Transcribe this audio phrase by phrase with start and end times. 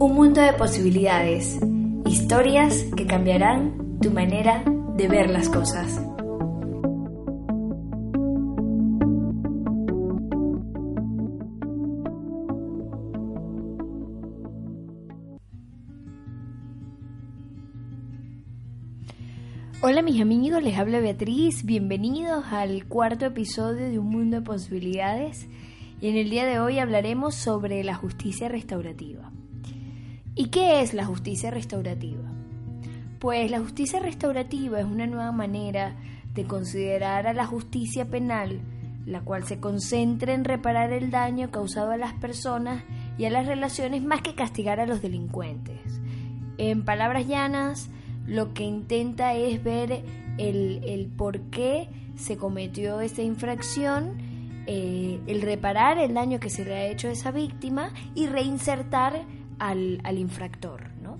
[0.00, 1.58] Un mundo de posibilidades,
[2.06, 4.62] historias que cambiarán tu manera
[4.96, 6.00] de ver las cosas.
[19.82, 25.48] Hola mis amigos, les habla Beatriz, bienvenidos al cuarto episodio de Un Mundo de Posibilidades
[26.00, 29.32] y en el día de hoy hablaremos sobre la justicia restaurativa.
[30.38, 32.22] ¿Y qué es la justicia restaurativa?
[33.18, 35.96] Pues la justicia restaurativa es una nueva manera
[36.32, 38.60] de considerar a la justicia penal,
[39.04, 42.84] la cual se concentra en reparar el daño causado a las personas
[43.18, 45.80] y a las relaciones más que castigar a los delincuentes.
[46.56, 47.90] En palabras llanas,
[48.24, 50.04] lo que intenta es ver
[50.38, 54.18] el, por qué se cometió esa infracción,
[54.68, 59.24] eh, el reparar el daño que se le ha hecho a esa víctima y reinsertar
[59.58, 60.90] al, al infractor.
[61.02, 61.18] ¿no?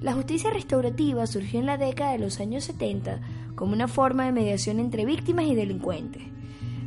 [0.00, 3.20] La justicia restaurativa surgió en la década de los años 70
[3.54, 6.22] como una forma de mediación entre víctimas y delincuentes.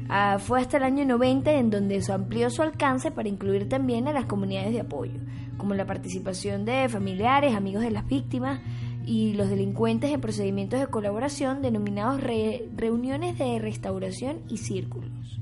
[0.09, 4.07] Ah, fue hasta el año 90 en donde se amplió su alcance para incluir también
[4.07, 5.19] a las comunidades de apoyo,
[5.57, 8.59] como la participación de familiares, amigos de las víctimas
[9.05, 15.39] y los delincuentes en procedimientos de colaboración denominados reuniones de restauración y círculos.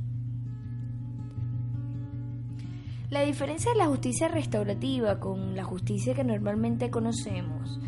[3.14, 7.80] La diferencia de la justicia restaurativa con la justicia que normalmente conocemos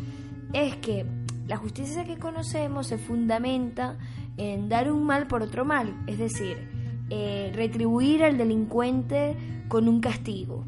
[0.52, 1.04] es que
[1.48, 3.98] la justicia que conocemos se fundamenta
[4.36, 6.68] en dar un mal por otro mal, es decir,
[7.10, 9.34] eh, retribuir al delincuente
[9.66, 10.64] con un castigo.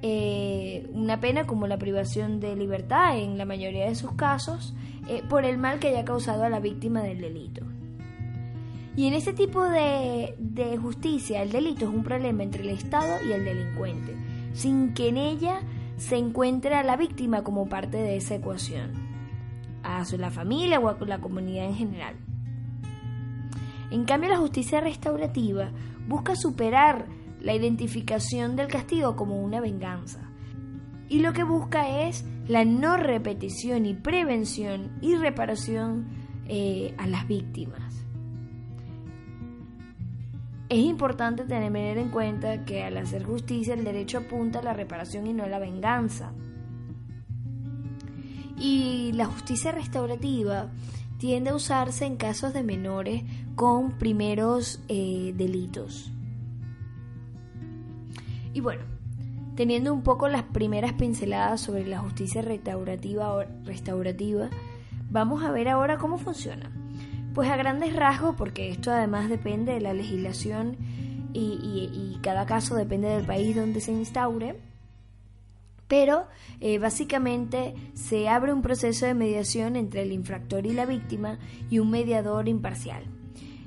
[0.00, 4.74] Eh, una pena como la privación de libertad en la mayoría de sus casos
[5.06, 7.66] eh, por el mal que haya causado a la víctima del delito.
[8.94, 13.16] Y en este tipo de, de justicia el delito es un problema entre el Estado
[13.26, 14.14] y el delincuente,
[14.52, 15.60] sin que en ella
[15.96, 18.92] se encuentre a la víctima como parte de esa ecuación,
[19.82, 22.16] a la familia o a la comunidad en general.
[23.90, 25.70] En cambio, la justicia restaurativa
[26.08, 27.06] busca superar
[27.40, 30.30] la identificación del castigo como una venganza.
[31.08, 36.06] Y lo que busca es la no repetición y prevención y reparación
[36.48, 38.06] eh, a las víctimas.
[40.72, 45.26] Es importante tener en cuenta que al hacer justicia el derecho apunta a la reparación
[45.26, 46.32] y no a la venganza.
[48.56, 50.70] Y la justicia restaurativa
[51.18, 53.22] tiende a usarse en casos de menores
[53.54, 56.10] con primeros eh, delitos.
[58.54, 58.84] Y bueno,
[59.56, 64.48] teniendo un poco las primeras pinceladas sobre la justicia restaurativa, restaurativa
[65.10, 66.81] vamos a ver ahora cómo funciona.
[67.34, 70.76] Pues a grandes rasgos, porque esto además depende de la legislación
[71.32, 74.60] y, cada caso depende del país donde se instaure,
[75.88, 76.26] pero
[76.60, 81.38] eh, básicamente se abre un proceso de mediación entre el infractor y la víctima
[81.68, 83.02] y un mediador imparcial.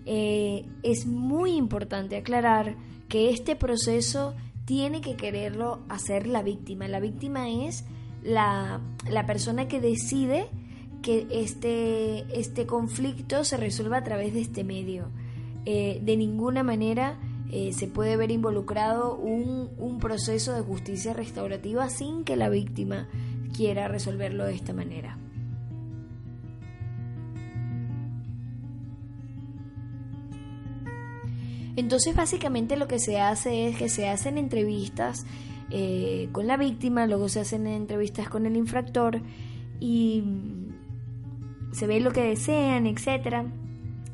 [0.06, 2.76] Eh, es muy importante aclarar
[3.10, 6.88] que este proceso tiene que quererlo hacer la víctima.
[6.88, 7.86] La víctima es
[8.24, 8.82] la,
[9.28, 10.48] persona que decide
[11.06, 15.10] que este, este conflicto se resuelva a través de este medio.
[15.66, 17.20] Eh, de ninguna manera
[17.52, 23.08] eh, se puede ver involucrado un, un proceso de justicia restaurativa sin que la víctima
[23.56, 25.20] quiera resolverlo de esta manera.
[31.76, 35.28] Entonces básicamente lo que se hace es que se hacen entrevistas
[35.70, 39.22] eh, con la víctima, luego se hacen entrevistas con el infractor
[39.80, 40.24] y
[41.76, 43.46] se ve lo que desean, etcétera,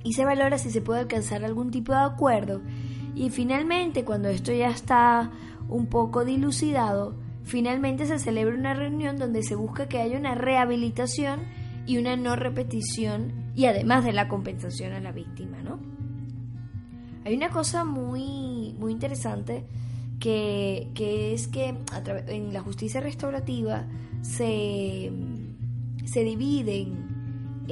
[0.04, 2.62] y se valora si se puede alcanzar algún tipo de acuerdo
[3.16, 5.32] y finalmente, cuando esto ya está
[5.70, 11.42] un poco dilucidado, finalmente se celebra una reunión donde se busca que haya una rehabilitación
[11.86, 15.80] y una no repetición y además de la compensación a la víctima, ¿no?
[17.26, 19.66] Hay una cosa muy, muy interesante
[20.20, 20.90] que,
[21.34, 21.76] es que
[22.28, 23.86] en la justicia restaurativa
[24.22, 25.12] se,
[26.06, 27.11] se dividen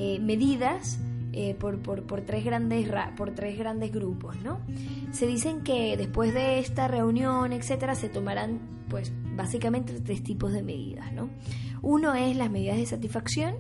[0.02, 0.98] eh, medidas
[1.34, 4.62] eh, por, por, tres grandes, por tres grandes grupos, ¿no?
[5.12, 10.64] Se dicen que después de esta reunión, etcétera, se tomarán, pues, básicamente tres tipos de
[10.64, 11.30] medidas, ¿no?
[11.82, 13.56] Uno es las medidas de satisfacción,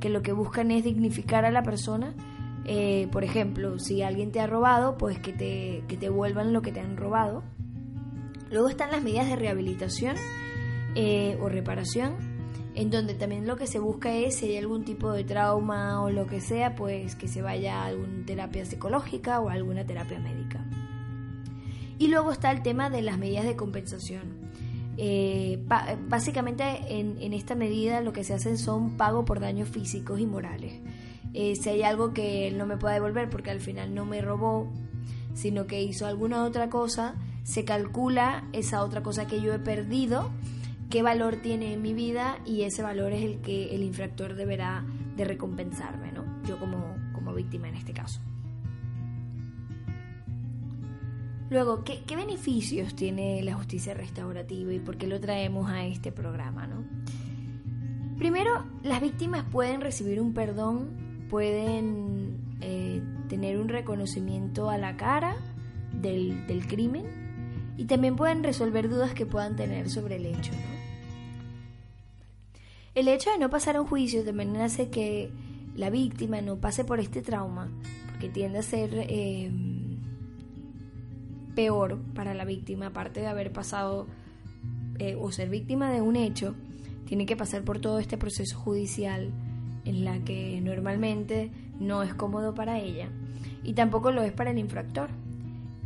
[0.00, 2.14] que lo que buscan es dignificar a la persona.
[2.64, 6.62] Eh, por ejemplo, si alguien te ha robado, pues que te, que te vuelvan lo
[6.62, 7.44] que te han robado.
[8.50, 10.16] Luego están las medidas de rehabilitación
[10.96, 12.35] eh, o reparación,
[12.76, 16.10] en donde también lo que se busca es si hay algún tipo de trauma o
[16.10, 20.20] lo que sea, pues que se vaya a alguna terapia psicológica o a alguna terapia
[20.20, 20.62] médica.
[21.98, 24.46] Y luego está el tema de las medidas de compensación.
[24.98, 25.58] Eh,
[26.06, 30.74] básicamente en, esta medida lo que se hace son pago por daños físicos y morales.
[31.32, 34.20] Eh, si hay algo que él no me puede devolver porque al final no me
[34.20, 34.70] robó,
[35.32, 40.30] sino que hizo alguna otra cosa, se calcula esa otra cosa que yo he perdido,
[40.96, 44.82] qué valor tiene en mi vida y ese valor es el que el infractor deberá
[45.14, 46.24] de recompensarme, ¿no?
[46.48, 48.18] Yo como, como víctima en este caso.
[51.50, 56.66] Luego, ¿qué, beneficios tiene la justicia restaurativa y por qué lo traemos a este programa?
[56.66, 56.82] ¿no?
[58.16, 65.36] Primero, las víctimas pueden recibir un perdón, pueden eh, tener un reconocimiento a la cara
[65.92, 70.52] del, crimen y también pueden resolver dudas que puedan tener sobre el hecho.
[72.96, 75.30] El hecho de no pasar a un juicio manera hace que
[75.76, 77.70] la víctima no pase por este trauma,
[78.10, 78.90] porque tiende a ser...
[78.94, 79.52] Eh,
[81.56, 84.06] peor para la víctima, aparte de haber pasado
[85.00, 86.54] eh, o ser víctima de un hecho,
[87.06, 89.32] tiene que pasar por todo este proceso judicial
[89.84, 91.50] en la que normalmente
[91.80, 93.08] no es cómodo para ella
[93.64, 95.08] y tampoco lo es para el infractor.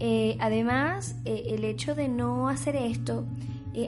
[0.01, 3.27] Eh, además, eh, el hecho de no hacer esto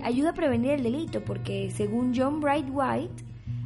[0.02, 3.24] ayuda a prevenir el delito porque según John Bright White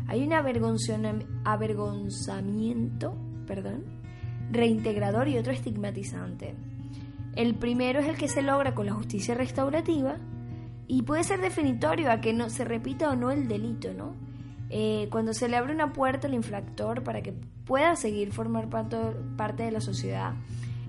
[0.08, 3.16] hay un avergonzamiento
[3.46, 3.84] perdón,
[4.50, 6.56] reintegrador y otro estigmatizante.
[7.34, 10.16] El primero es el que se logra con la justicia restaurativa
[10.86, 14.14] y puede ser definitorio a que no se repita o no el delito, ¿no?
[14.68, 17.32] Eh, cuando se le abre una puerta al infractor para que
[17.64, 20.34] pueda seguir formar parte de la sociedad,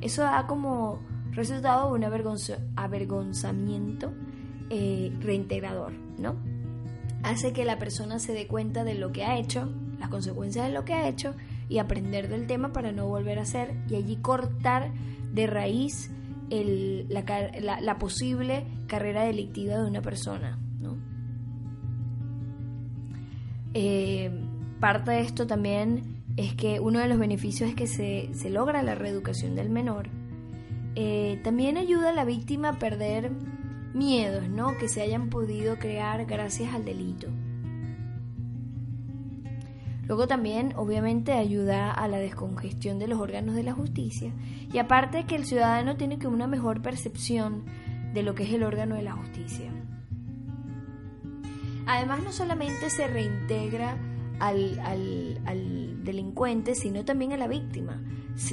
[0.02, 1.00] eso da como
[1.32, 4.14] resultado un avergonzamiento
[4.69, 6.36] eh, reintegrador, ¿no?
[7.24, 10.74] Hace que la persona se dé cuenta de lo que ha hecho, las consecuencias de
[10.74, 11.34] lo que ha hecho
[11.69, 14.92] y aprender del tema para no volver a hacer y allí cortar
[15.34, 16.12] de raíz
[16.50, 20.60] la, posible carrera delictiva de una persona.
[23.74, 24.31] Eh,
[24.80, 28.96] parte de esto también es que uno de los beneficios es que se, logra la
[28.96, 30.10] reeducación del menor.
[30.96, 33.31] Eh, también ayuda a la víctima a perder
[33.98, 34.78] miedos ¿no?
[34.78, 37.28] que se hayan podido crear gracias al delito.
[40.08, 44.32] Luego también, obviamente, ayuda a la descongestión de los órganos de la justicia
[44.72, 47.66] y aparte que el ciudadano tiene que una mejor percepción
[48.14, 49.70] de lo que es el órgano de la justicia.
[51.86, 53.98] Además, no solamente se reintegra
[54.39, 58.01] al, delincuente, sino también a la víctima.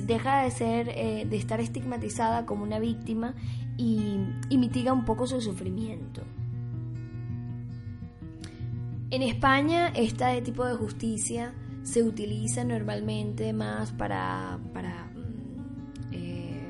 [0.02, 3.34] deja de ser, eh, de estar estigmatizada como una víctima
[3.76, 6.22] y, y mitiga un poco su sufrimiento.
[9.10, 11.54] En España, este tipo de justicia
[11.84, 16.66] se utiliza normalmente más para, para mm, eh,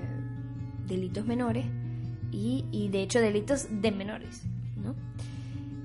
[0.87, 1.65] delitos menores
[2.31, 4.43] y, de hecho delitos de menores.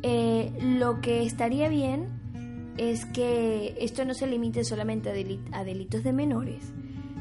[0.01, 2.18] Eh, lo que estaría bien
[2.79, 5.09] es que esto no se limite solamente
[5.51, 6.71] a, delitos de menores,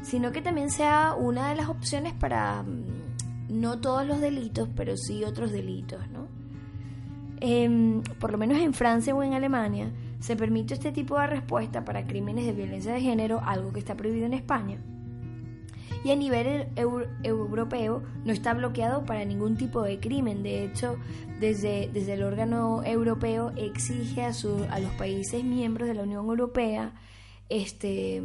[0.03, 4.95] sino que también sea una de las opciones para mm, no todos los delitos, pero
[4.95, 6.27] sí otros delitos, ¿no?
[7.41, 9.91] Em, por lo menos en Francia o en Alemania,
[10.21, 13.95] se permite este tipo de respuesta para crímenes de violencia de género, algo que está
[13.95, 14.77] prohibido en España.
[16.03, 16.67] Y a nivel
[17.23, 20.43] europeo no está bloqueado para ningún tipo de crimen.
[20.43, 20.97] De hecho,
[21.39, 24.31] desde, desde el órgano europeo exige a,
[24.71, 26.93] a los países miembros de la Unión Europea
[27.49, 28.17] este,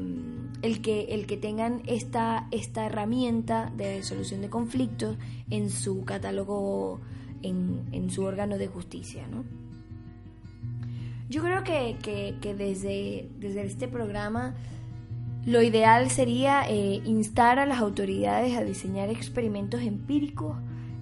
[0.63, 5.17] el, que, el que tengan esta, esta herramienta de solución de conflictos
[5.51, 7.01] en su catálogo
[7.43, 9.45] en, su órgano de justicia, ¿no?
[11.29, 14.55] Yo creo que, desde, desde este programa
[15.47, 20.57] lo ideal sería eh, instar a las autoridades a diseñar experimentos empíricos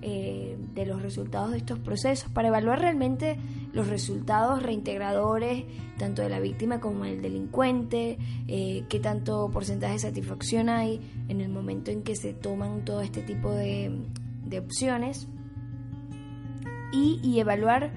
[0.04, 3.38] eh, de los resultados de estos procesos para evaluar realmente
[3.72, 5.64] los resultados reintegradores
[5.96, 8.18] tanto de la víctima como del delincuente,
[8.48, 13.00] eh, qué tanto porcentaje de satisfacción hay en el momento en que se toman todo
[13.02, 13.96] este tipo de,
[14.44, 15.28] de opciones
[16.92, 17.92] y, evaluar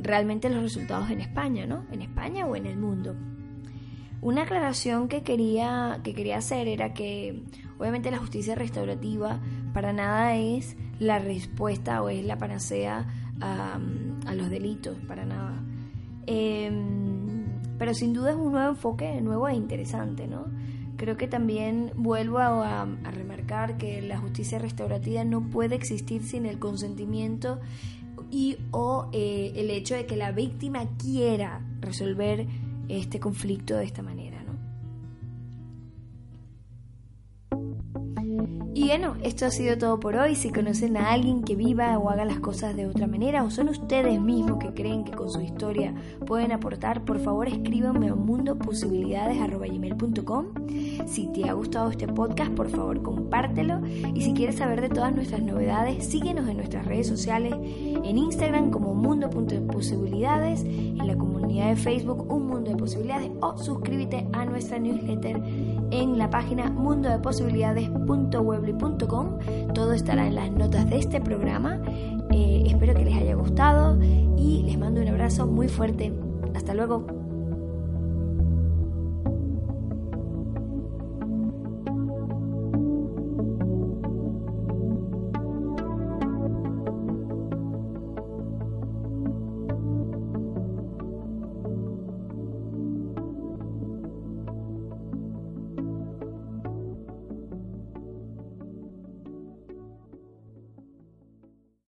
[0.00, 1.84] realmente los resultados en España, ¿no?
[1.90, 3.16] En España o en el mundo.
[4.20, 7.42] Una aclaración que quería, que quería hacer era que
[7.78, 9.40] obviamente la justicia restaurativa
[9.72, 13.06] para nada es la respuesta o es la panacea
[13.40, 13.78] a,
[14.34, 15.62] los delitos, para nada.
[16.26, 17.46] Em,
[17.78, 20.46] pero sin duda es un nuevo enfoque, nuevo e interesante, ¿no?
[20.96, 26.58] Creo que también vuelvo a, remarcar que la justicia restaurativa no puede existir sin el
[26.58, 27.60] consentimiento
[28.32, 32.48] y o eh, el hecho de que la víctima quiera resolver
[32.88, 34.42] este conflicto de esta manera.
[34.42, 34.48] ¿no?
[38.78, 40.36] Y bueno, esto ha sido todo por hoy.
[40.36, 43.70] Si conocen a alguien que viva o haga las cosas de otra manera, o son
[43.70, 45.92] ustedes mismos que creen que con su historia
[46.24, 50.46] pueden aportar, por favor escríbanme a mundoposibilidades.com.
[51.06, 53.80] Si te ha gustado este podcast, por favor compártelo.
[54.14, 58.70] Y si quieres saber de todas nuestras novedades, síguenos en nuestras redes sociales, en Instagram
[58.70, 64.78] como mundo.posibilidades, en la comunidad de Facebook Un Mundo de Posibilidades o suscríbete a nuestra
[64.78, 65.42] newsletter
[65.90, 68.78] en la página mundodeposibilidades.web
[69.74, 71.80] todo estará en las notas de este programa.
[72.30, 73.98] Eh, espero que les haya gustado
[74.36, 76.12] y les mando un abrazo muy fuerte.
[76.54, 77.17] Hasta luego.